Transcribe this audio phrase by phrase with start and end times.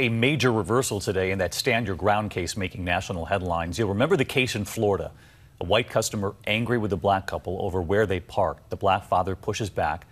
[0.00, 3.78] A major reversal today in that stand your ground case making national headlines.
[3.78, 5.12] You'll remember the case in Florida.
[5.60, 8.70] A white customer angry with a black couple over where they parked.
[8.70, 10.04] The black father pushes back.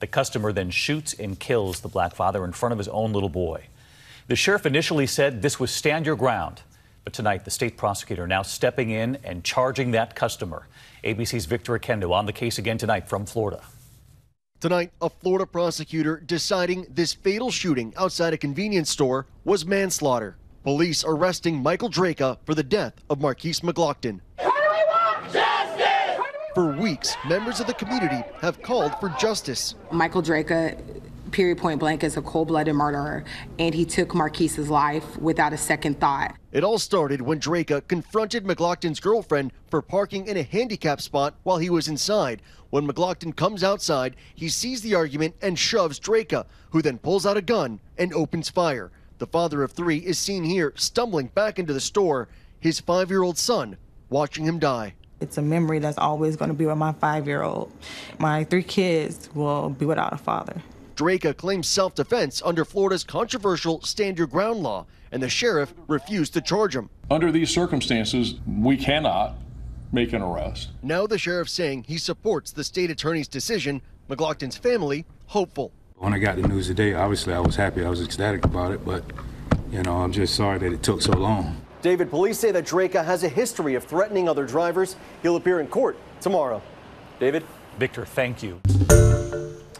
[0.00, 3.30] The customer then shoots and kills the black father in front of his own little
[3.30, 3.68] boy.
[4.28, 6.60] The sheriff initially said this was stand your ground.
[7.04, 10.66] But tonight, the state prosecutor now stepping in and charging that customer.
[11.02, 13.62] ABC's Victor Oquendo on the case again tonight from Florida.
[14.60, 20.36] Tonight, a Florida prosecutor deciding this fatal shooting outside a convenience store was manslaughter.
[20.64, 24.20] Police arresting Michael Drejka for the death of Markeis McGlockton.
[26.54, 29.76] For weeks, members of the community have called for justice.
[29.90, 30.78] Michael Drejka,
[31.30, 33.24] period point blank, is a cold blooded murderer,
[33.58, 36.34] and he took Markeis's life without a second thought.
[36.52, 41.58] It all started when Drejka confronted McGlockton's girlfriend for parking in a handicap spot while
[41.58, 42.42] he was inside.
[42.70, 47.36] When McGlockton comes outside, he sees the argument and shoves Drejka, who then pulls out
[47.36, 48.90] a gun and opens fire.
[49.18, 53.22] The father of three is seen here stumbling back into the store, his five year
[53.22, 53.76] old son
[54.08, 54.94] watching him die.
[55.20, 57.70] It's a memory that's always going to be with my five year old.
[58.18, 60.62] My three kids will be without a father.
[61.00, 66.34] Drejka claims self defense under Florida's controversial stand your ground law, and the sheriff refused
[66.34, 66.90] to charge him.
[67.10, 69.36] Under these circumstances, we cannot
[69.92, 70.68] make an arrest.
[70.82, 73.80] Now the sheriff saying he supports the state attorney's decision.
[74.10, 75.72] McGlockton's family hopeful.
[75.96, 78.84] When I got the news today, obviously I was happy, I was ecstatic about it,
[78.84, 79.02] but
[79.72, 81.62] you know, I'm just sorry that it took so long.
[81.80, 84.96] David, police say that Drejka has a history of threatening other drivers.
[85.22, 86.60] He'll appear in court tomorrow.
[87.18, 87.42] David?
[87.78, 88.60] Victor, thank you.